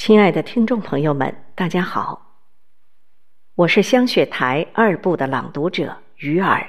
[0.00, 2.40] 亲爱的听众朋友们，大家好，
[3.54, 6.66] 我是香雪台二部的朗读者鱼儿。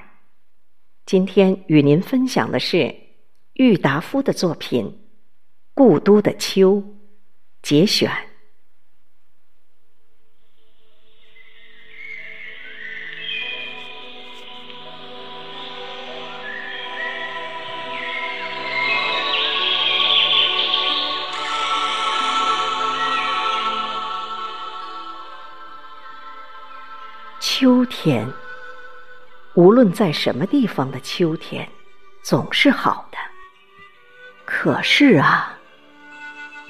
[1.06, 2.94] 今天与您分享的是
[3.54, 4.86] 郁达夫的作品
[5.74, 6.74] 《故都的秋》
[7.62, 8.12] 节选。
[27.54, 28.26] 秋天，
[29.56, 31.68] 无论在什么地方的秋天，
[32.24, 33.18] 总是好的。
[34.46, 35.60] 可是啊，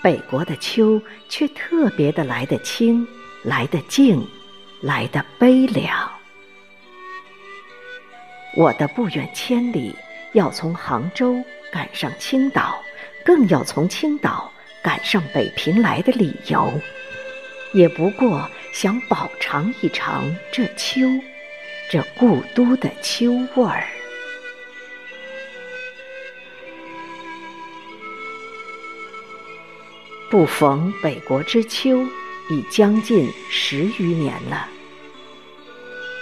[0.01, 0.99] 北国的秋
[1.29, 3.07] 却特别的来得清，
[3.43, 4.27] 来得静，
[4.81, 6.11] 来得悲凉。
[8.57, 9.95] 我的不远千里
[10.33, 11.35] 要从杭州
[11.71, 12.81] 赶上青岛，
[13.23, 14.51] 更要从青岛
[14.83, 16.73] 赶上北平来的理由，
[17.71, 18.49] 也不过。
[18.71, 21.01] 想饱尝一尝这秋，
[21.89, 23.85] 这故都的秋味儿。
[30.29, 32.01] 不逢北国之秋，
[32.49, 34.67] 已将近十余年了。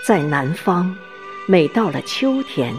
[0.03, 0.93] 在南方，
[1.47, 2.73] 每到了秋天，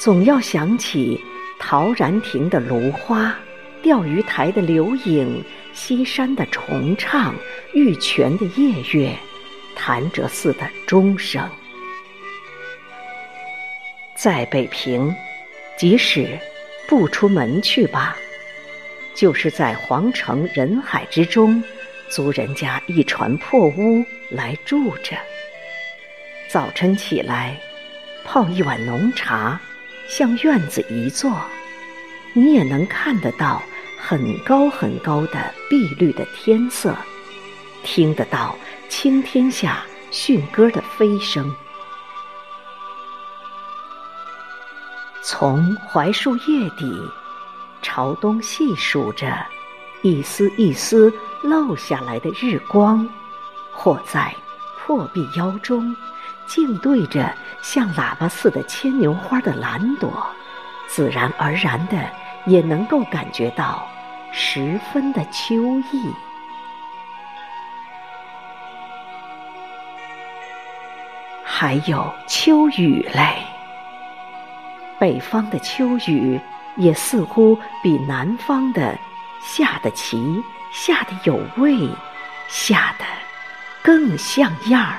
[0.00, 1.20] 总要想起
[1.60, 3.32] 陶然亭的芦花，
[3.80, 5.44] 钓鱼台的柳影。
[5.72, 7.34] 西山的重唱，
[7.76, 9.14] 玉泉的夜月，
[9.74, 11.46] 潭柘寺的钟声，
[14.14, 15.14] 在北平，
[15.76, 16.38] 即使
[16.88, 18.16] 不出门去吧，
[19.14, 21.62] 就是在皇城人海之中，
[22.08, 25.14] 租人家一船破屋来住着。
[26.48, 27.60] 早晨起来，
[28.24, 29.60] 泡一碗浓茶，
[30.08, 31.30] 向院子一坐，
[32.32, 33.62] 你也能看得到。
[33.98, 36.96] 很高很高的碧绿的天色，
[37.86, 38.52] 听得到
[38.88, 41.54] 青天下驯鸽的飞声。
[45.22, 47.08] 从槐树叶底
[47.80, 49.34] 朝东细数着
[50.02, 53.08] 一丝一丝漏下来的日光，
[53.72, 54.34] 或在
[54.76, 55.94] 破壁腰中
[56.44, 57.32] 静对着
[57.62, 60.10] 像喇叭似的牵牛花的蓝朵，
[60.88, 61.96] 自然而然的
[62.46, 63.88] 也能够感觉到。
[64.32, 65.54] 十分的秋
[65.92, 66.12] 意，
[71.48, 73.38] 还有秋雨嘞。
[74.98, 76.40] 北方的秋雨
[76.74, 78.98] 也似乎比南方的
[79.40, 80.42] 下得齐，
[80.72, 81.88] 下得有味，
[82.48, 83.04] 下得
[83.80, 84.98] 更像样儿。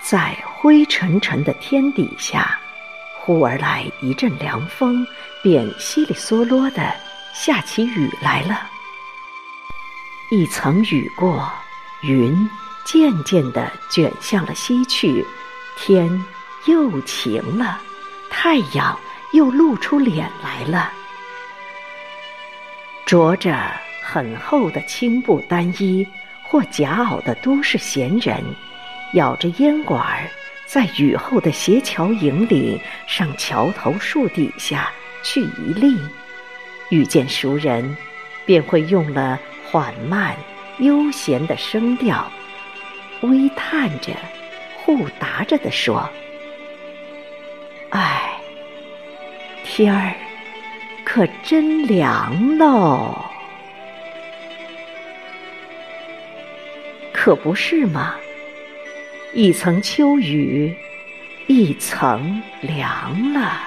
[0.00, 2.56] 在灰沉沉的天底下。
[3.20, 5.06] 忽而来一阵凉风，
[5.42, 6.94] 便稀里嗦啰的
[7.34, 8.70] 下起雨来了。
[10.30, 11.50] 一层雨过，
[12.02, 12.48] 云
[12.84, 15.24] 渐渐的卷向了西去，
[15.78, 16.22] 天
[16.66, 17.80] 又晴了，
[18.28, 18.98] 太阳
[19.32, 20.92] 又露出脸来了。
[23.06, 23.58] 着着
[24.02, 26.06] 很厚的青布单衣
[26.42, 28.44] 或夹袄的都市闲人，
[29.14, 30.28] 咬着烟管儿。
[30.66, 34.90] 在雨后的斜桥影里，上桥头树底下
[35.22, 35.98] 去一立，
[36.90, 37.96] 遇见熟人，
[38.44, 39.40] 便会用了
[39.70, 40.34] 缓慢
[40.78, 42.30] 悠闲的声调，
[43.20, 44.12] 微叹着、
[44.76, 46.08] 互答着的说
[47.90, 48.32] ：“哎，
[49.64, 50.14] 天儿
[51.04, 53.22] 可真凉喽，
[57.12, 58.14] 可不是吗？”
[59.34, 60.74] 一层秋雨，
[61.46, 63.60] 一层凉了。